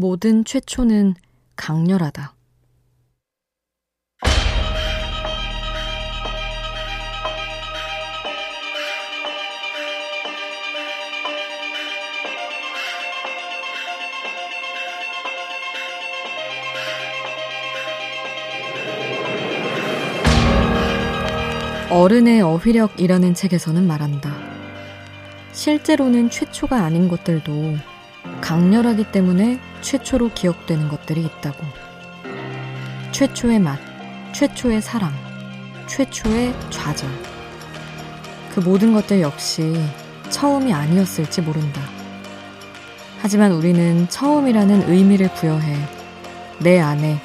모든 0.00 0.46
최초는 0.46 1.14
강렬하다. 1.56 2.34
어른의 21.90 22.40
어휘력이라는 22.40 23.34
책에서는 23.34 23.86
말한다. 23.86 24.32
실제로는 25.52 26.30
최초가 26.30 26.82
아닌 26.82 27.08
것들도 27.08 27.76
강렬하기 28.40 29.12
때문에 29.12 29.60
최초로 29.80 30.30
기억되는 30.34 30.88
것들이 30.88 31.22
있다고. 31.22 31.64
최초의 33.12 33.58
맛, 33.58 33.78
최초의 34.32 34.82
사랑, 34.82 35.12
최초의 35.86 36.54
좌절. 36.70 37.08
그 38.54 38.60
모든 38.60 38.92
것들 38.92 39.20
역시 39.20 39.74
처음이 40.30 40.72
아니었을지 40.72 41.42
모른다. 41.42 41.80
하지만 43.20 43.52
우리는 43.52 44.08
처음이라는 44.08 44.90
의미를 44.90 45.32
부여해 45.34 45.76
내 46.58 46.80
안에 46.80 47.20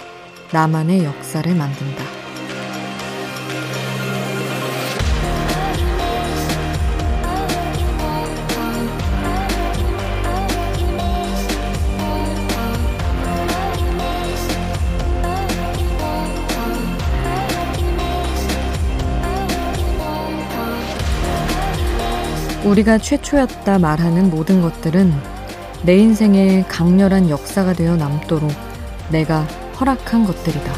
나만의 0.51 1.03
역사를 1.05 1.53
만든다. 1.53 2.14
우리가 22.65 22.97
최초였다 22.97 23.77
말하는 23.77 24.31
모든 24.31 24.61
것들은 24.61 25.13
내 25.83 25.97
인생의 25.97 26.67
강렬한 26.67 27.29
역사가 27.29 27.73
되어 27.73 27.95
남도록 27.95 28.51
내가 29.11 29.41
허락한 29.79 30.25
것들이다. 30.25 30.73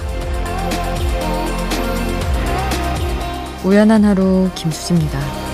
우연한 3.64 4.04
하루 4.04 4.50
김수지입니다. 4.54 5.47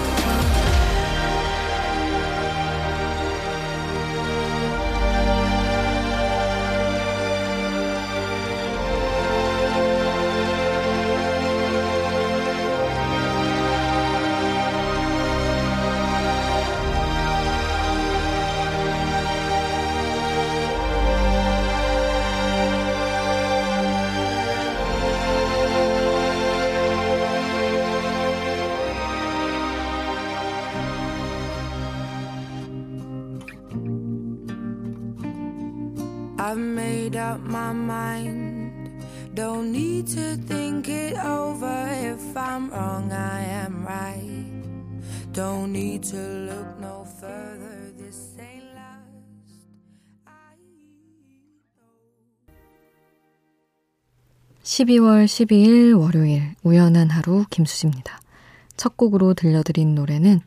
12월 54.63 55.23
12일 55.23 55.97
월요일 55.97 56.55
우연한 56.63 57.09
하루 57.09 57.45
김수지입니다. 57.51 58.19
첫 58.75 58.97
곡으로 58.97 59.33
들려드린 59.33 59.95
노래는 59.95 60.41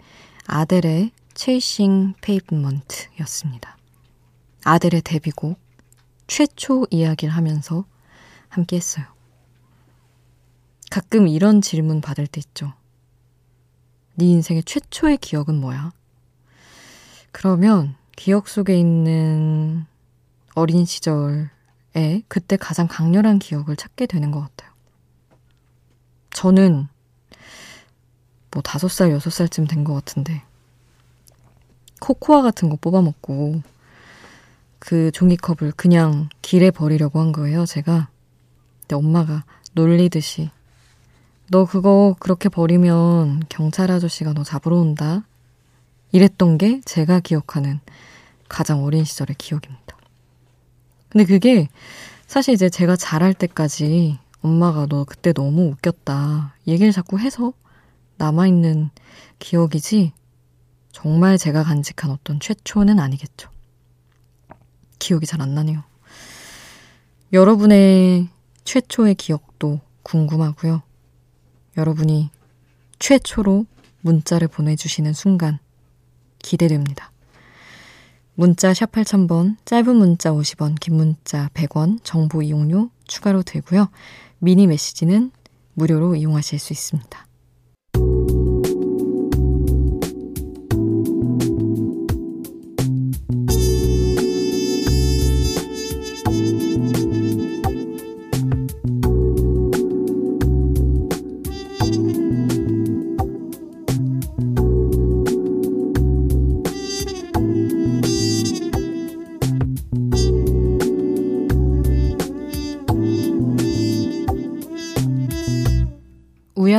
아델의 0.46 1.12
Chasing 1.34 2.16
Pavement였습니다. 2.20 3.78
아델의 4.62 5.00
데뷔곡 5.00 5.65
최초 6.26 6.86
이야기를 6.90 7.34
하면서 7.34 7.84
함께 8.48 8.76
했어요. 8.76 9.04
가끔 10.90 11.28
이런 11.28 11.60
질문 11.60 12.00
받을 12.00 12.26
때 12.26 12.40
있죠. 12.40 12.72
네 14.14 14.26
인생의 14.26 14.64
최초의 14.64 15.18
기억은 15.18 15.60
뭐야? 15.60 15.92
그러면 17.32 17.96
기억 18.16 18.48
속에 18.48 18.78
있는 18.78 19.84
어린 20.54 20.84
시절 20.84 21.50
에 21.94 22.22
그때 22.28 22.56
가장 22.56 22.86
강렬한 22.88 23.38
기억을 23.38 23.76
찾게 23.76 24.06
되는 24.06 24.30
것 24.30 24.40
같아요. 24.40 24.70
저는 26.30 26.88
뭐 28.50 28.62
다섯 28.62 28.88
살, 28.88 29.10
여섯 29.10 29.30
살쯤 29.30 29.66
된 29.66 29.84
것 29.84 29.94
같은데 29.94 30.42
코코아 32.00 32.42
같은 32.42 32.68
거 32.68 32.76
뽑아 32.76 33.00
먹고 33.02 33.62
그 34.86 35.10
종이컵을 35.10 35.72
그냥 35.72 36.28
길에 36.42 36.70
버리려고 36.70 37.18
한 37.18 37.32
거예요, 37.32 37.66
제가. 37.66 38.08
근데 38.82 38.94
엄마가 38.94 39.44
놀리듯이 39.72 40.48
너 41.50 41.64
그거 41.64 42.14
그렇게 42.20 42.48
버리면 42.48 43.42
경찰 43.48 43.90
아저씨가 43.90 44.32
너 44.32 44.44
잡으러 44.44 44.76
온다. 44.76 45.26
이랬던 46.12 46.58
게 46.58 46.80
제가 46.84 47.18
기억하는 47.18 47.80
가장 48.48 48.84
어린 48.84 49.02
시절의 49.02 49.34
기억입니다. 49.38 49.96
근데 51.08 51.24
그게 51.24 51.68
사실 52.28 52.54
이제 52.54 52.68
제가 52.68 52.94
자랄 52.94 53.34
때까지 53.34 54.20
엄마가 54.40 54.86
너 54.86 55.02
그때 55.02 55.32
너무 55.32 55.62
웃겼다. 55.70 56.54
얘기를 56.68 56.92
자꾸 56.92 57.18
해서 57.18 57.52
남아있는 58.18 58.90
기억이지 59.40 60.12
정말 60.92 61.38
제가 61.38 61.64
간직한 61.64 62.12
어떤 62.12 62.38
최초는 62.38 63.00
아니겠죠. 63.00 63.55
기억이 64.98 65.26
잘 65.26 65.40
안 65.40 65.54
나네요. 65.54 65.82
여러분의 67.32 68.28
최초의 68.64 69.14
기억도 69.16 69.80
궁금하고요. 70.02 70.82
여러분이 71.76 72.30
최초로 72.98 73.66
문자를 74.00 74.48
보내주시는 74.48 75.12
순간 75.12 75.58
기대됩니다. 76.38 77.10
문자 78.34 78.72
샵 78.74 78.92
8000번, 78.92 79.56
짧은 79.64 79.96
문자 79.96 80.30
50원, 80.30 80.78
긴 80.78 80.96
문자 80.96 81.48
100원, 81.54 82.00
정보 82.04 82.42
이용료 82.42 82.90
추가로 83.06 83.42
들고요. 83.42 83.88
미니 84.38 84.66
메시지는 84.66 85.30
무료로 85.74 86.16
이용하실 86.16 86.58
수 86.58 86.72
있습니다. 86.72 87.26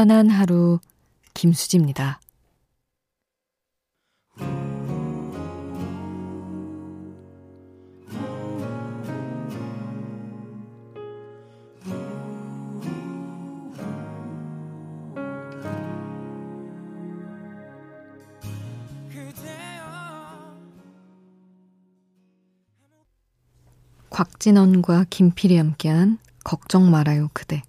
우연한 0.08 0.30
하루 0.30 0.80
김수지입니다. 1.34 2.22
곽진원과 24.10 25.08
김필이 25.10 25.58
함께한 25.58 26.18
걱정 26.46 26.90
말아요 26.90 27.30
그대 27.34 27.62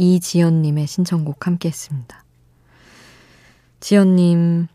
이지연님의 0.00 0.86
신청곡 0.86 1.46
함께 1.46 1.68
했습니다. 1.68 2.24
지연님, 3.80 4.66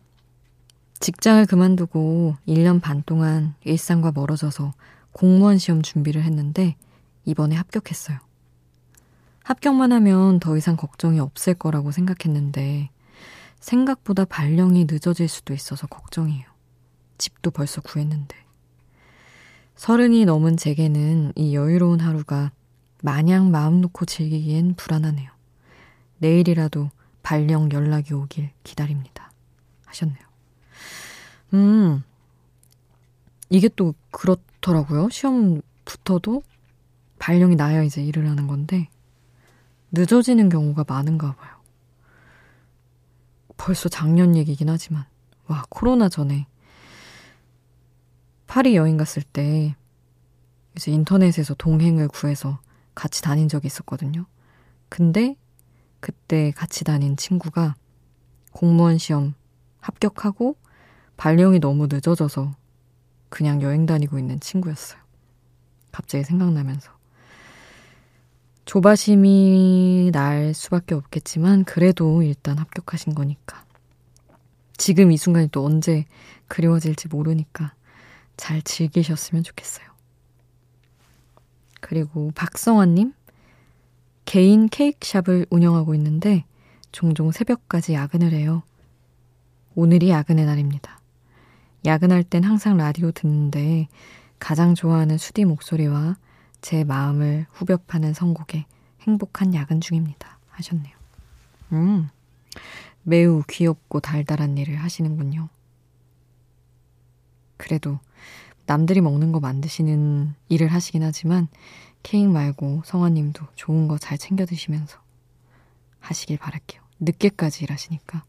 직장을 1.00 1.44
그만두고 1.46 2.36
1년 2.46 2.80
반 2.80 3.02
동안 3.04 3.56
일상과 3.64 4.12
멀어져서 4.12 4.72
공무원 5.10 5.58
시험 5.58 5.82
준비를 5.82 6.22
했는데 6.22 6.76
이번에 7.24 7.56
합격했어요. 7.56 8.18
합격만 9.42 9.90
하면 9.90 10.38
더 10.38 10.56
이상 10.56 10.76
걱정이 10.76 11.18
없을 11.18 11.54
거라고 11.54 11.90
생각했는데 11.90 12.90
생각보다 13.58 14.26
발령이 14.26 14.86
늦어질 14.88 15.26
수도 15.26 15.54
있어서 15.54 15.88
걱정이에요. 15.88 16.46
집도 17.18 17.50
벌써 17.50 17.80
구했는데. 17.80 18.36
서른이 19.74 20.24
넘은 20.24 20.56
제게는 20.56 21.32
이 21.34 21.56
여유로운 21.56 21.98
하루가 21.98 22.52
마냥 23.06 23.52
마음 23.52 23.80
놓고 23.82 24.04
즐기기엔 24.04 24.74
불안하네요. 24.74 25.30
내일이라도 26.18 26.90
발령 27.22 27.70
연락이 27.70 28.12
오길 28.12 28.50
기다립니다. 28.64 29.30
하셨네요. 29.84 30.26
음, 31.54 32.02
이게 33.48 33.68
또 33.68 33.94
그렇더라고요. 34.10 35.08
시험 35.10 35.62
붙어도 35.84 36.42
발령이 37.20 37.54
나야 37.54 37.84
이제 37.84 38.02
일을 38.02 38.28
하는 38.28 38.48
건데, 38.48 38.88
늦어지는 39.92 40.48
경우가 40.48 40.84
많은가 40.88 41.36
봐요. 41.36 41.52
벌써 43.56 43.88
작년 43.88 44.34
얘기긴 44.34 44.68
하지만, 44.68 45.04
와, 45.46 45.62
코로나 45.68 46.08
전에 46.08 46.48
파리 48.48 48.74
여행 48.74 48.96
갔을 48.96 49.22
때, 49.22 49.76
이제 50.74 50.90
인터넷에서 50.90 51.54
동행을 51.54 52.08
구해서 52.08 52.58
같이 52.96 53.22
다닌 53.22 53.48
적이 53.48 53.68
있었거든요. 53.68 54.26
근데 54.88 55.36
그때 56.00 56.50
같이 56.50 56.82
다닌 56.82 57.16
친구가 57.16 57.76
공무원 58.52 58.98
시험 58.98 59.34
합격하고 59.80 60.56
발령이 61.16 61.60
너무 61.60 61.86
늦어져서 61.88 62.56
그냥 63.28 63.62
여행 63.62 63.86
다니고 63.86 64.18
있는 64.18 64.40
친구였어요. 64.40 64.98
갑자기 65.92 66.24
생각나면서. 66.24 66.90
조바심이 68.64 70.10
날 70.12 70.52
수밖에 70.52 70.94
없겠지만 70.94 71.64
그래도 71.64 72.22
일단 72.22 72.58
합격하신 72.58 73.14
거니까. 73.14 73.64
지금 74.76 75.12
이 75.12 75.16
순간이 75.16 75.48
또 75.52 75.64
언제 75.64 76.04
그리워질지 76.48 77.08
모르니까 77.08 77.74
잘 78.36 78.62
즐기셨으면 78.62 79.42
좋겠어요. 79.44 79.95
그리고 81.86 82.32
박성환님, 82.34 83.14
개인 84.24 84.68
케이크샵을 84.68 85.46
운영하고 85.50 85.94
있는데 85.94 86.44
종종 86.90 87.30
새벽까지 87.30 87.94
야근을 87.94 88.32
해요. 88.32 88.64
오늘이 89.76 90.10
야근의 90.10 90.46
날입니다. 90.46 90.98
야근할 91.84 92.24
땐 92.24 92.42
항상 92.42 92.76
라디오 92.76 93.12
듣는데 93.12 93.86
가장 94.40 94.74
좋아하는 94.74 95.16
수디 95.16 95.44
목소리와 95.44 96.16
제 96.60 96.82
마음을 96.82 97.46
후벼 97.52 97.76
파는 97.76 98.14
선곡에 98.14 98.66
행복한 99.02 99.54
야근 99.54 99.80
중입니다. 99.80 100.40
하셨네요. 100.48 100.96
음, 101.70 102.08
매우 103.04 103.44
귀엽고 103.48 104.00
달달한 104.00 104.58
일을 104.58 104.74
하시는군요. 104.74 105.48
그래도 107.56 108.00
남들이 108.66 109.00
먹는 109.00 109.32
거 109.32 109.40
만드시는 109.40 110.34
일을 110.48 110.68
하시긴 110.68 111.02
하지만 111.02 111.48
케이크 112.02 112.28
말고 112.28 112.82
성화님도 112.84 113.46
좋은 113.54 113.88
거 113.88 113.98
잘 113.98 114.18
챙겨 114.18 114.44
드시면서 114.46 114.98
하시길 116.00 116.38
바랄게요. 116.38 116.82
늦게까지 117.00 117.64
일하시니까. 117.64 118.24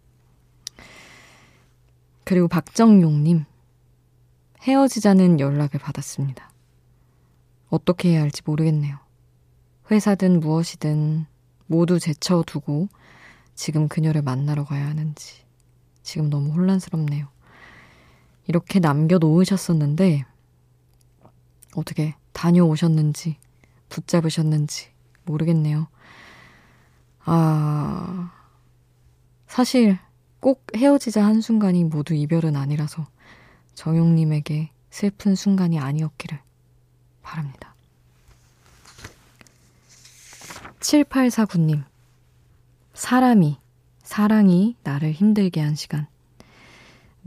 그리고 2.24 2.48
박정용님, 2.48 3.46
헤어지자는 4.64 5.40
연락을 5.40 5.80
받았습니다. 5.80 6.52
어떻게 7.70 8.10
해야 8.10 8.22
할지 8.22 8.42
모르겠네요. 8.46 8.98
회사든 9.90 10.40
무엇이든 10.42 11.26
모두 11.68 12.00
제쳐두고 12.00 12.90
지금 13.56 13.88
그녀를 13.88 14.22
만나러 14.22 14.66
가야 14.66 14.88
하는지 14.88 15.44
지금 16.04 16.30
너무 16.30 16.52
혼란스럽네요. 16.52 17.28
이렇게 18.48 18.80
남겨놓으셨었는데 18.80 20.26
어떻게 21.76 22.16
다녀오셨는지 22.34 23.38
붙잡으셨는지 23.90 24.90
모르겠네요. 25.26 25.88
아, 27.26 28.32
사실 29.48 29.98
꼭 30.40 30.66
헤어지자 30.76 31.24
한 31.26 31.42
순간이 31.42 31.84
모두 31.84 32.14
이별은 32.14 32.56
아니라서 32.56 33.08
정용님에게 33.76 34.72
슬픈 34.90 35.36
순간이 35.36 35.78
아니었기를 35.78 36.40
바랍니다. 37.22 37.76
7849님, 40.80 41.84
사람이, 42.94 43.58
사랑이 44.04 44.78
나를 44.84 45.12
힘들게 45.12 45.60
한 45.60 45.76
시간. 45.76 46.08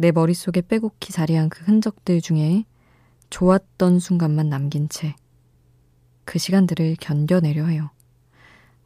내 0.00 0.12
머릿속에 0.12 0.62
빼곡히 0.62 1.12
자리한 1.12 1.50
그 1.50 1.64
흔적들 1.64 2.20
중에 2.20 2.64
좋았던 3.28 3.98
순간만 3.98 4.48
남긴 4.48 4.88
채 4.88 5.14
그 6.30 6.38
시간들을 6.38 6.94
견뎌내려 7.00 7.66
해요. 7.66 7.90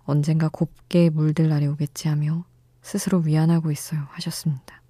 언젠가 0.04 0.48
곱게 0.48 1.10
물들 1.10 1.50
날이 1.50 1.66
오겠지 1.66 2.08
하며 2.08 2.46
스스로 2.80 3.18
위안하고 3.18 3.70
있어요. 3.70 4.00
하셨습니다. 4.12 4.80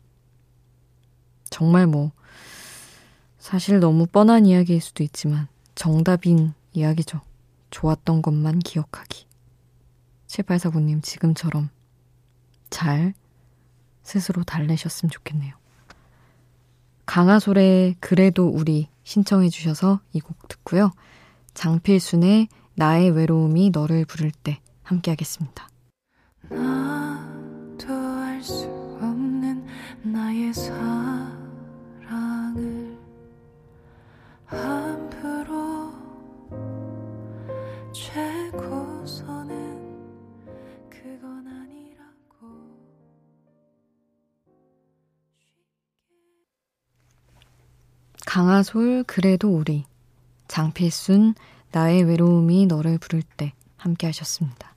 정말 1.51 1.89
뭐, 1.89 2.13
사실 3.41 3.81
너무 3.81 4.07
뻔한 4.07 4.47
이야기일 4.47 4.81
수도 4.81 5.03
있지만 5.03 5.49
정답인 5.75 6.55
이야기죠. 6.73 7.21
좋았던 7.71 8.23
것만 8.23 8.61
기억하기. 8.61 9.27
7849님 10.29 11.03
지금처럼 11.03 11.71
잘 12.71 13.15
스스로 14.05 14.45
달래셨으면 14.45 15.11
좋겠네요. 15.11 15.57
강하솔의 17.07 17.97
그래도 18.01 18.49
우리 18.49 18.89
신청해 19.05 19.49
주셔서 19.51 20.01
이 20.13 20.21
곡 20.21 20.49
듣고요. 20.49 20.91
장필순의 21.55 22.49
나의 22.75 23.11
외로움이 23.11 23.71
너를 23.71 24.05
부를 24.05 24.31
때 24.31 24.61
함께 24.83 25.11
하겠습니다. 25.11 25.69
나도 26.51 27.95
알수 27.95 28.74
강하솔 48.45 49.05
그래도 49.05 49.57
우리 49.57 49.87
장필순 50.49 51.35
나의 51.73 52.03
외로움이 52.03 52.67
너를 52.67 52.99
부를 52.99 53.23
때 53.23 53.55
함께 53.79 54.07
하셨습니다. 54.09 54.75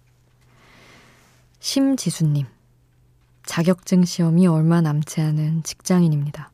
심지수님 1.59 2.45
자격증 3.45 4.05
시험이 4.05 4.47
얼마 4.47 4.79
남지 4.79 5.19
않은 5.19 5.63
직장인입니다. 5.63 6.49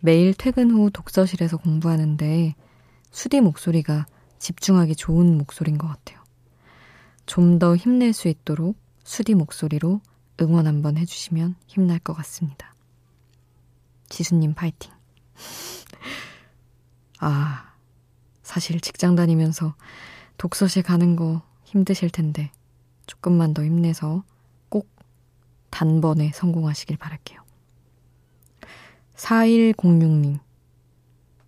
매일 0.00 0.34
퇴근 0.34 0.72
후 0.72 0.90
독서실에서 0.90 1.56
공부하는데 1.56 2.56
수디 3.12 3.40
목소리가 3.40 4.06
집중하기 4.40 4.96
좋은 4.96 5.38
목소리인 5.38 5.78
것 5.78 5.86
같아요. 5.86 6.20
좀 7.26 7.60
더 7.60 7.76
힘낼 7.76 8.12
수 8.12 8.26
있도록 8.26 8.76
수디 9.04 9.36
목소리로 9.36 10.00
응원 10.40 10.66
한번 10.66 10.96
해주시면 10.96 11.54
힘날 11.68 12.00
것 12.00 12.12
같습니다. 12.12 12.74
지수님 14.08 14.54
파이팅! 14.54 14.90
아, 17.26 17.72
사실 18.42 18.82
직장 18.82 19.16
다니면서 19.16 19.74
독서실 20.36 20.82
가는 20.82 21.16
거 21.16 21.40
힘드실 21.62 22.10
텐데 22.10 22.52
조금만 23.06 23.54
더 23.54 23.64
힘내서 23.64 24.24
꼭 24.68 24.90
단번에 25.70 26.32
성공하시길 26.34 26.98
바랄게요. 26.98 27.40
4106님. 29.16 30.38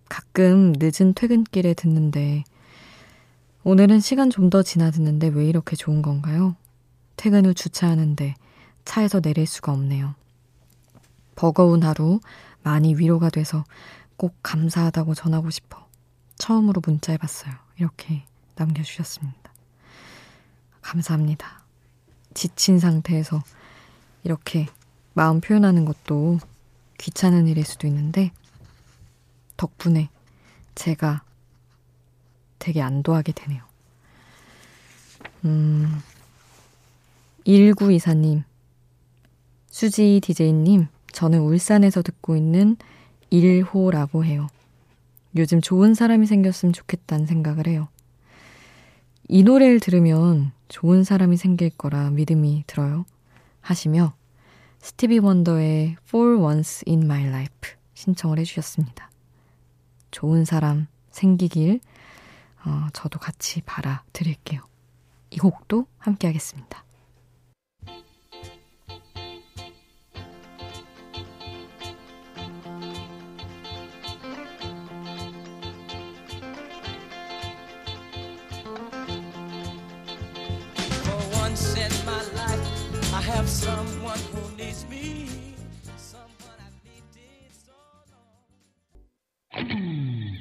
가끔 0.09 0.73
늦은 0.79 1.13
퇴근길에 1.13 1.75
듣는데 1.75 2.43
오늘은 3.63 3.99
시간 3.99 4.31
좀 4.31 4.49
더 4.49 4.63
지나 4.63 4.89
듣는데 4.89 5.27
왜 5.27 5.45
이렇게 5.45 5.75
좋은 5.75 6.01
건가요? 6.01 6.55
퇴근 7.17 7.45
후 7.45 7.53
주차하는데 7.53 8.33
차에서 8.83 9.19
내릴 9.19 9.45
수가 9.45 9.73
없네요. 9.73 10.15
버거운 11.35 11.83
하루 11.83 12.19
많이 12.63 12.95
위로가 12.95 13.29
돼서 13.29 13.63
꼭 14.17 14.35
감사하다고 14.43 15.13
전하고 15.13 15.49
싶어. 15.49 15.87
처음으로 16.37 16.81
문자해봤어요. 16.85 17.53
이렇게 17.77 18.25
남겨주셨습니다. 18.55 19.53
감사합니다. 20.81 21.63
지친 22.33 22.79
상태에서 22.79 23.43
이렇게 24.23 24.67
마음 25.13 25.39
표현하는 25.39 25.85
것도 25.85 26.39
귀찮은 26.97 27.47
일일 27.47 27.63
수도 27.63 27.87
있는데, 27.87 28.31
덕분에 29.55 30.09
제가 30.75 31.23
되게 32.59 32.81
안도하게 32.81 33.31
되네요. 33.31 33.63
음, 35.45 36.01
1924님, 37.45 38.43
수지 39.69 40.19
디제이님, 40.23 40.87
저는 41.11 41.39
울산에서 41.39 42.01
듣고 42.01 42.35
있는 42.35 42.77
1호라고 43.31 44.23
해요. 44.23 44.47
요즘 45.35 45.61
좋은 45.61 45.93
사람이 45.93 46.25
생겼으면 46.25 46.73
좋겠다는 46.73 47.25
생각을 47.25 47.67
해요. 47.67 47.87
이 49.27 49.43
노래를 49.43 49.79
들으면 49.79 50.51
좋은 50.69 51.03
사람이 51.03 51.37
생길 51.37 51.69
거라 51.69 52.09
믿음이 52.09 52.63
들어요. 52.65 53.05
하시며 53.61 54.13
스티비 54.79 55.19
원더의 55.19 55.97
For 56.07 56.37
Once 56.37 56.83
in 56.87 57.03
My 57.03 57.25
Life 57.25 57.71
신청을 57.93 58.39
해주셨습니다. 58.39 59.11
좋은 60.11 60.45
사람 60.45 60.87
생기길 61.11 61.81
어, 62.65 62.87
저도 62.93 63.19
같이 63.19 63.61
바라 63.61 64.03
드릴게요. 64.13 64.61
이 65.29 65.37
곡도 65.37 65.87
함께 65.97 66.27
하겠습니다. 66.27 66.86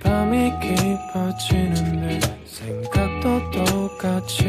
밤이 0.02 0.52
깊어지는데 0.60 2.20
생각도 2.44 3.50
똑같이 3.50 4.44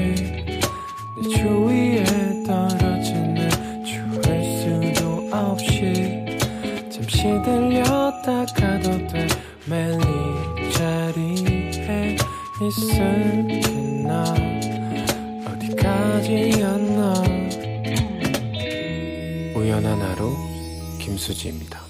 내 1.21 1.29
주위에 1.29 2.03
떨어지는 2.45 3.49
추울 3.85 4.21
수도 4.59 5.29
없이 5.31 6.25
잠시 6.91 7.23
들렸다 7.43 8.45
가도 8.53 9.07
돼. 9.07 9.27
매일 9.65 9.99
이 10.59 10.71
자리에 10.71 12.17
있을게 12.61 13.61
나 14.03 14.23
어디까지 15.45 16.63
김수지입니다 21.27 21.81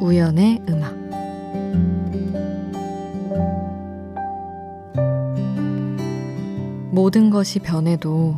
우연의 0.00 0.62
음악 0.68 0.94
모든 6.90 7.30
것이 7.30 7.58
변해도 7.58 8.36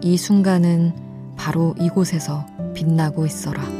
이 0.00 0.16
순간은 0.16 1.34
바로 1.36 1.74
이곳에서 1.78 2.46
빛나고 2.74 3.26
있어라. 3.26 3.77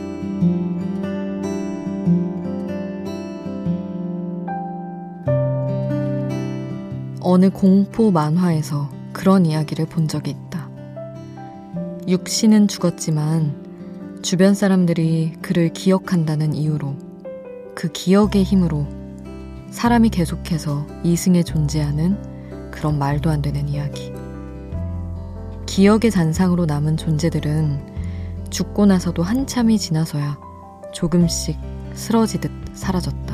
어느 7.38 7.50
공포 7.50 8.10
만화에서 8.10 8.90
그런 9.12 9.46
이야기를 9.46 9.86
본 9.86 10.08
적이 10.08 10.30
있다. 10.30 10.68
육신은 12.08 12.66
죽었지만 12.66 14.18
주변 14.22 14.54
사람들이 14.54 15.34
그를 15.40 15.72
기억한다는 15.72 16.52
이유로 16.52 16.96
그 17.76 17.92
기억의 17.92 18.42
힘으로 18.42 18.88
사람이 19.70 20.08
계속해서 20.08 20.84
이승에 21.04 21.44
존재하는 21.44 22.20
그런 22.72 22.98
말도 22.98 23.30
안 23.30 23.40
되는 23.40 23.68
이야기. 23.68 24.12
기억의 25.66 26.10
잔상으로 26.10 26.66
남은 26.66 26.96
존재들은 26.96 28.50
죽고 28.50 28.86
나서도 28.86 29.22
한참이 29.22 29.78
지나서야 29.78 30.40
조금씩 30.92 31.56
쓰러지듯 31.94 32.50
사라졌다. 32.74 33.27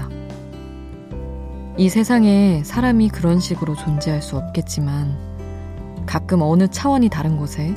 이 1.77 1.89
세상에 1.89 2.63
사람이 2.65 3.09
그런 3.09 3.41
식으로 3.41 3.75
존재할 3.75 4.23
수 4.23 4.37
없겠지만 4.37 5.19
가끔 6.07 6.41
어느 6.41 6.69
차원이 6.69 7.09
다른 7.09 7.37
곳에 7.37 7.75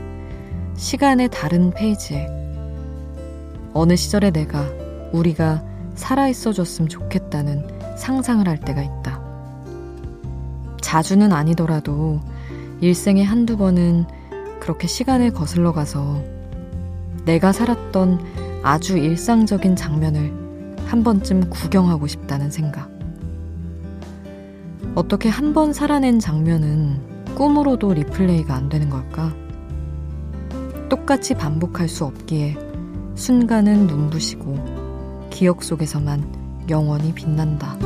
시간의 0.75 1.29
다른 1.29 1.71
페이지에 1.71 2.27
어느 3.73 3.95
시절의 3.95 4.33
내가 4.33 4.67
우리가 5.13 5.63
살아있어 5.95 6.53
줬으면 6.53 6.89
좋겠다는 6.89 7.97
상상을 7.97 8.47
할 8.47 8.59
때가 8.59 8.83
있다. 8.83 9.19
자주는 10.79 11.33
아니더라도 11.33 12.19
일생에 12.81 13.23
한두 13.23 13.57
번은 13.57 14.05
그렇게 14.59 14.87
시간을 14.87 15.31
거슬러 15.31 15.71
가서 15.73 16.21
내가 17.25 17.51
살았던 17.51 18.61
아주 18.61 18.95
일상적인 18.99 19.75
장면을 19.75 20.31
한 20.85 21.03
번쯤 21.03 21.49
구경하고 21.49 22.05
싶다는 22.05 22.51
생각. 22.51 22.96
어떻게 24.97 25.29
한 25.29 25.53
번 25.53 25.73
살아낸 25.73 26.17
장면은 26.17 26.99
꿈으로도 27.35 27.93
리플레이가 27.93 28.55
안 28.55 28.67
되는 28.67 28.89
걸까? 28.89 29.31
똑같이 30.89 31.35
반복할 31.35 31.87
수 31.87 32.03
없기에 32.03 32.57
순간은 33.13 33.85
눈부시고 33.85 35.27
기억 35.29 35.61
속에서만 35.63 36.65
영원히 36.71 37.13
빛난다. 37.13 37.77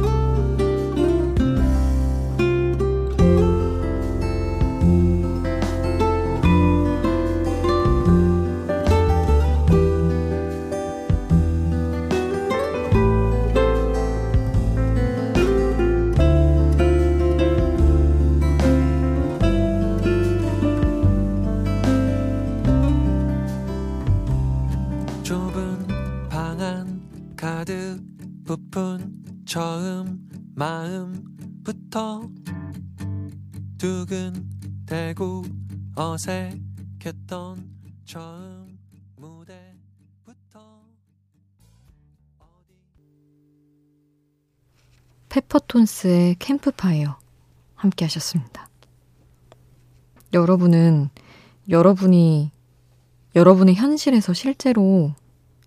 처음 29.46 30.30
마음부터 30.56 32.30
두근대고 33.78 35.44
어색했던 35.96 37.70
처음 38.06 38.78
무대부터 39.16 40.82
페퍼톤스의 45.30 46.36
캠프파이어 46.40 47.18
함께 47.76 48.06
하셨습니다. 48.06 48.70
여러분은 50.34 51.10
여러분이 51.70 52.52
여러분의 53.36 53.76
현실에서 53.76 54.34
실제로 54.34 55.14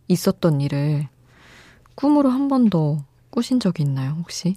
있었던 0.08 0.60
일을 0.60 1.08
꿈으로 1.94 2.30
한 2.30 2.48
번더 2.48 3.04
꾸신 3.30 3.60
적이 3.60 3.84
있나요, 3.84 4.12
혹시? 4.12 4.56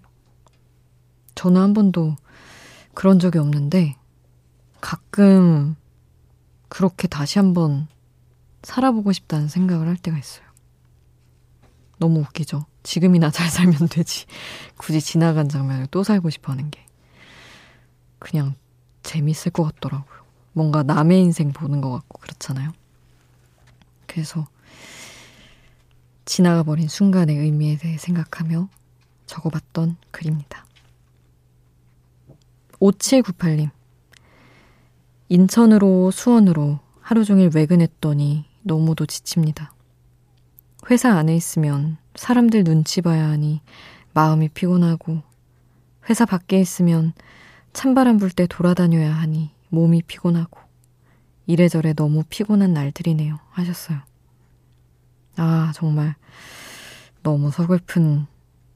저는 1.36 1.62
한 1.62 1.74
번도 1.74 2.16
그런 2.94 3.20
적이 3.20 3.40
없는데, 3.40 3.96
가끔 4.82 5.76
그렇게 6.68 7.08
다시 7.08 7.40
한번 7.40 7.88
살아보고 8.64 9.12
싶다는 9.14 9.48
생각을 9.48 9.88
할 9.88 9.98
때가 9.98 10.18
있어요. 10.18 10.46
너무 12.00 12.20
웃기죠? 12.20 12.66
지금이나 12.84 13.32
잘 13.32 13.50
살면 13.50 13.90
되지. 13.90 14.26
굳이 14.78 15.02
지나간 15.02 15.50
장면을 15.50 15.88
또 15.88 16.04
살고 16.04 16.30
싶어 16.30 16.52
하는 16.52 16.70
게. 16.70 16.86
그냥 18.20 18.56
재밌을 19.04 19.52
것 19.52 19.64
같더라고요. 19.64 20.26
뭔가 20.54 20.84
남의 20.84 21.22
인생 21.22 21.52
보는 21.52 21.82
것 21.82 21.92
같고 21.92 22.20
그렇잖아요. 22.20 22.72
그래서 24.06 24.48
지나가 26.28 26.62
버린 26.62 26.90
순간의 26.90 27.38
의미에 27.38 27.78
대해 27.78 27.98
생각하며 27.98 28.68
적어봤던 29.28 29.96
글입니다. 30.12 30.66
5798님. 32.82 33.70
인천으로 35.30 36.12
수원으로 36.12 36.80
하루 37.00 37.24
종일 37.24 37.50
외근했더니 37.56 38.44
너무도 38.62 39.06
지칩니다. 39.06 39.72
회사 40.92 41.14
안에 41.14 41.34
있으면 41.34 41.96
사람들 42.16 42.66
눈치 42.66 43.02
봐야 43.02 43.30
하니 43.30 43.62
마음이 44.14 44.50
피곤하고 44.50 45.22
회사 46.10 46.26
밖에 46.26 46.60
있으면 46.60 47.14
찬바람 47.72 48.18
불 48.18 48.32
때 48.32 48.48
돌아다녀야 48.48 49.14
하니 49.14 49.52
몸이 49.70 50.02
피곤하고 50.02 50.60
이래저래 51.46 51.94
너무 51.94 52.24
피곤한 52.28 52.74
날들이네요. 52.74 53.40
하셨어요. 53.52 54.00
아, 55.38 55.72
정말 55.76 56.16
너무 57.24 57.52
서글픈 57.52 58.26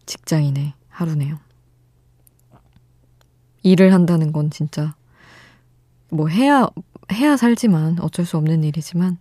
직장인의 0.06 0.74
하루네요. 0.90 1.40
일을 3.64 3.94
한다는 3.94 4.32
건 4.32 4.50
진짜 4.50 4.96
뭐 6.10 6.28
해야 6.28 6.68
해야 7.12 7.38
살지만 7.38 8.00
어쩔 8.00 8.26
수 8.26 8.38
없는 8.38 8.64
일이지만 8.64 9.18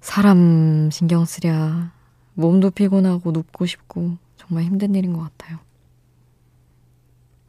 사람 0.00 0.90
신경 0.90 1.24
쓰랴 1.24 1.92
몸도 2.34 2.70
피곤하고 2.70 3.32
눕고 3.32 3.66
싶고 3.66 4.16
정말 4.36 4.64
힘든 4.64 4.94
일인 4.94 5.12
것 5.12 5.20
같아요. 5.20 5.58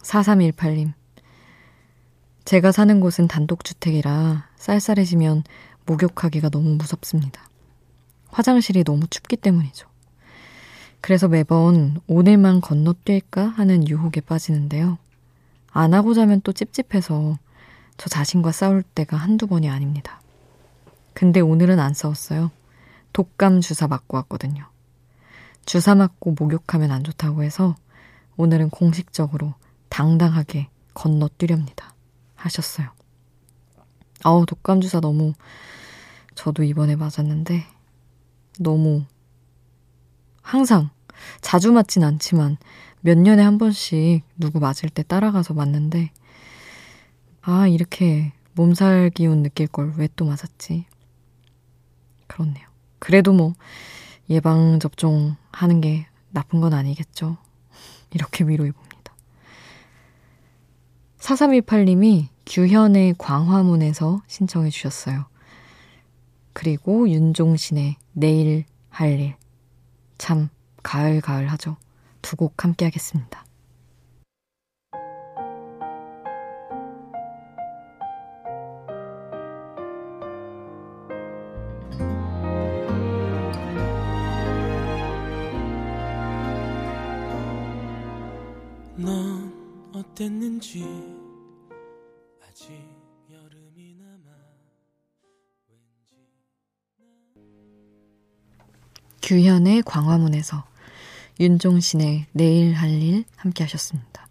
4318님. 0.04 0.94
제가 2.46 2.72
사는 2.72 3.00
곳은 3.00 3.28
단독주택이라 3.28 4.50
쌀쌀해지면 4.56 5.44
목욕하기가 5.86 6.50
너무 6.50 6.76
무섭습니다. 6.76 7.51
화장실이 8.32 8.84
너무 8.84 9.08
춥기 9.08 9.38
때문이죠. 9.38 9.88
그래서 11.02 11.28
매번 11.28 12.00
오늘만 12.08 12.62
건너뛸까 12.62 13.54
하는 13.56 13.88
유혹에 13.88 14.22
빠지는데요. 14.22 14.98
안 15.72 15.94
하고 15.94 16.14
자면 16.14 16.42
또 16.42 16.52
찝찝해서 16.52 17.38
저 17.98 18.10
자신과 18.10 18.52
싸울 18.52 18.84
때가 18.84 19.18
한두 19.18 19.48
번이 19.48 19.70
아닙니다. 19.70 20.22
근데 21.14 21.40
오늘은 21.40 21.80
안 21.80 21.94
싸웠어요. 21.94 22.52
독감 23.14 23.62
주사 23.62 23.88
맞고 23.88 24.18
왔거든요. 24.18 24.66
주사 25.66 25.96
맞고 25.96 26.36
목욕하면 26.40 26.92
안 26.92 27.04
좋다고 27.04 27.44
해서 27.44 27.76
오늘은 28.38 28.70
공식적으로 28.70 29.54
당당하게 29.90 30.70
건너뛰렵니다. 30.94 31.94
하셨어요. 32.36 32.90
아우, 34.24 34.46
독감 34.46 34.82
주사 34.82 35.00
너무 35.00 35.34
저도 36.36 36.64
이번에 36.64 36.96
맞았는데 36.96 37.66
너무 38.62 39.04
항상 40.42 40.90
자주 41.42 41.72
맞진 41.72 42.04
않지만 42.04 42.58
몇 43.02 43.18
년에 43.18 43.42
한 43.44 43.58
번씩 43.58 44.24
누구 44.38 44.60
맞을 44.60 44.90
때 44.90 45.04
따라가서 45.04 45.54
맞는데 45.54 46.12
아, 47.42 47.68
이렇게 47.68 48.34
몸살 48.54 49.12
기운 49.12 49.44
느낄 49.44 49.68
걸 49.68 49.94
왜 49.98 50.08
또 50.16 50.26
맞았지? 50.26 50.86
그렇네요. 52.28 52.68
그래도 53.00 53.34
뭐 53.34 53.54
예방 54.30 54.80
접종 54.80 55.36
하는 55.52 55.82
게 55.82 56.06
나쁜 56.30 56.62
건 56.62 56.74
아니겠죠. 56.74 57.38
이렇게 58.14 58.44
위로해 58.44 58.72
봅니다. 58.72 59.14
4318님이 61.20 62.28
규현의 62.46 63.16
광화문에서 63.18 64.22
신청해 64.28 64.70
주셨어요. 64.70 65.26
그리고 66.54 67.10
윤종신의 67.10 67.96
내일 68.14 68.66
할 68.90 69.20
일. 69.20 69.36
참 70.18 70.50
가을 70.84 71.22
가을 71.22 71.48
하죠. 71.48 71.78
두 72.22 72.36
곡 72.36 72.64
함께 72.64 72.86
하겠습니다. 72.86 73.46
넌 88.98 89.92
어땠는지 89.94 90.86
규현의 99.32 99.84
광화문에서 99.84 100.66
윤종신의 101.40 102.26
내일 102.34 102.74
할 102.74 102.90
일 102.90 103.24
함께 103.38 103.64
하셨습니다. 103.64 104.28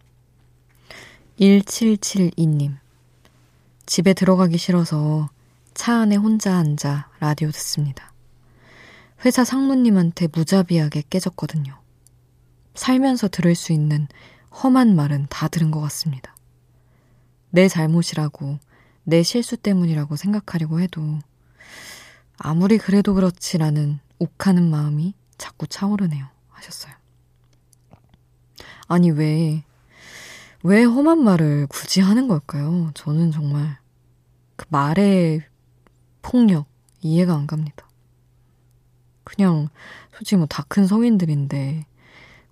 1772님. 1.41 2.77
집에 3.87 4.13
들어가기 4.13 4.59
싫어서 4.59 5.31
차 5.73 6.01
안에 6.01 6.17
혼자 6.17 6.55
앉아 6.55 7.09
라디오 7.19 7.51
듣습니다. 7.51 8.13
회사 9.25 9.43
상무님한테 9.43 10.29
무자비하게 10.35 11.05
깨졌거든요. 11.09 11.81
살면서 12.75 13.29
들을 13.29 13.55
수 13.55 13.73
있는 13.73 14.07
험한 14.53 14.95
말은 14.97 15.29
다 15.31 15.49
들은 15.49 15.71
것 15.71 15.81
같습니다. 15.81 16.37
내 17.49 17.69
잘못이라고, 17.69 18.59
내 19.05 19.23
실수 19.23 19.57
때문이라고 19.57 20.17
생각하려고 20.17 20.79
해도, 20.79 21.19
아무리 22.37 22.77
그래도 22.77 23.15
그렇지라는 23.15 23.99
욱하는 24.21 24.71
마음이 24.71 25.15
자꾸 25.39 25.67
차오르네요. 25.67 26.27
하셨어요. 26.51 26.95
아니, 28.87 29.11
왜, 29.11 29.65
왜 30.63 30.85
험한 30.85 31.25
말을 31.25 31.67
굳이 31.69 32.01
하는 32.01 32.29
걸까요? 32.29 32.91
저는 32.95 33.33
정말 33.33 33.79
그 34.57 34.67
말의 34.69 35.43
폭력 36.23 36.67
이해가 37.01 37.35
안 37.35 37.47
갑니다. 37.47 37.89
그냥 39.25 39.69
솔직히 40.13 40.37
뭐 40.37 40.47
다 40.47 40.65
큰 40.69 40.87
성인들인데 40.87 41.87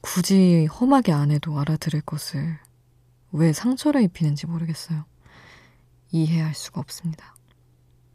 굳이 0.00 0.66
험하게 0.66 1.12
안 1.12 1.30
해도 1.30 1.58
알아들을 1.58 2.00
것을 2.02 2.58
왜 3.32 3.52
상처를 3.52 4.02
입히는지 4.02 4.46
모르겠어요. 4.46 5.04
이해할 6.12 6.54
수가 6.54 6.80
없습니다. 6.80 7.34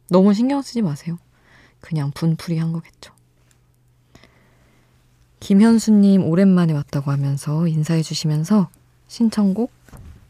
너무 0.09 0.33
신경 0.33 0.61
쓰지 0.61 0.81
마세요. 0.81 1.17
그냥 1.81 2.11
분풀이 2.11 2.57
한 2.57 2.71
거겠죠. 2.71 3.12
김현수님 5.43 6.23
오랜만에 6.23 6.71
왔다고 6.71 7.11
하면서 7.11 7.67
인사해 7.67 8.01
주시면서 8.01 8.69
신청곡 9.07 9.73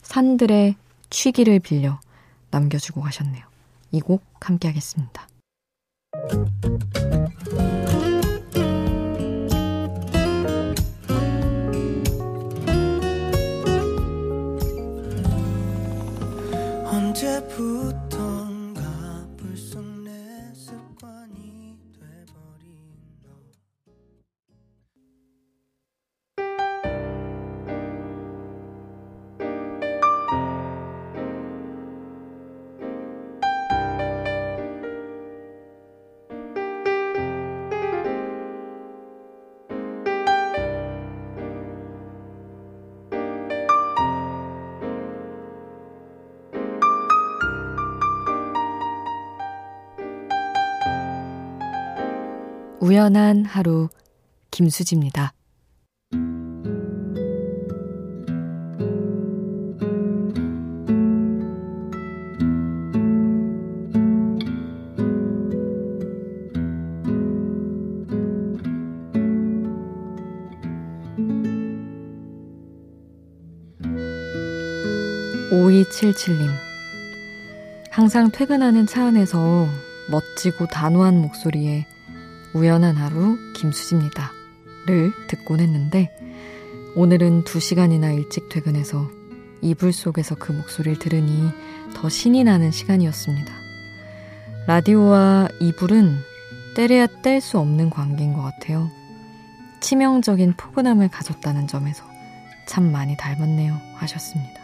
산들의 0.02 0.73
취기를 1.12 1.60
빌려 1.60 1.99
남겨주고 2.49 2.99
가셨네요. 3.02 3.45
이 3.91 3.99
곡 3.99 4.23
함께 4.41 4.69
하겠습니다. 4.69 5.28
언제부턴 16.86 17.92
우연한 52.84 53.46
하루 53.46 53.88
김수지입니다. 54.52 55.32
5277님. 75.52 76.50
항상 77.91 78.30
퇴근하는 78.30 78.86
차 78.88 79.06
안에서 79.06 79.69
멋지고 80.12 80.65
단호한 80.65 81.22
목소리에 81.22 81.86
우연한 82.53 82.95
하루 82.95 83.37
김수지입니다. 83.55 84.31
를 84.85 85.13
듣곤 85.27 85.61
했는데 85.61 86.11
오늘은 86.95 87.45
2시간이나 87.45 88.13
일찍 88.15 88.49
퇴근해서 88.49 89.09
이불 89.61 89.93
속에서 89.93 90.35
그 90.35 90.51
목소리를 90.51 90.99
들으니 90.99 91.49
더 91.95 92.09
신이 92.09 92.43
나는 92.43 92.69
시간이었습니다. 92.69 93.53
라디오와 94.67 95.47
이불은 95.61 96.17
때려야 96.75 97.07
뗄 97.21 97.39
수 97.39 97.59
없는 97.59 97.89
관계인 97.89 98.33
것 98.33 98.41
같아요. 98.41 98.89
치명적인 99.79 100.55
포근함을 100.57 101.07
가졌다는 101.07 101.67
점에서 101.67 102.03
참 102.67 102.91
많이 102.91 103.15
닮았네요. 103.15 103.79
하셨습니다. 103.95 104.61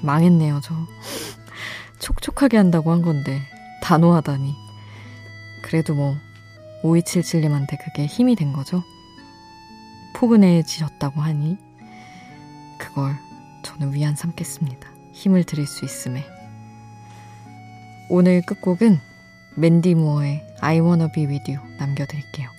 망했네요, 0.00 0.60
저. 0.62 0.74
촉촉하게 1.98 2.56
한다고 2.56 2.92
한 2.92 3.02
건데, 3.02 3.40
단호하다니. 3.82 4.63
그래도 5.64 5.94
뭐, 5.94 6.18
5277님한테 6.82 7.82
그게 7.82 8.04
힘이 8.04 8.36
된 8.36 8.52
거죠. 8.52 8.82
포근해지셨다고 10.14 11.22
하니 11.22 11.56
그걸 12.78 13.16
저는 13.62 13.94
위안 13.94 14.14
삼겠습니다. 14.14 14.86
힘을 15.12 15.44
드릴 15.44 15.66
수 15.66 15.86
있음에. 15.86 16.22
오늘 18.10 18.42
끝곡은 18.42 19.00
맨디 19.56 19.94
무어의 19.94 20.46
I 20.60 20.80
Wanna 20.80 21.10
Be 21.12 21.26
With 21.26 21.50
You 21.50 21.66
남겨드릴게요. 21.78 22.50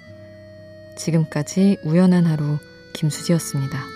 지금까지 0.97 1.77
우연한 1.83 2.25
하루 2.25 2.57
김수지였습니다. 2.95 3.94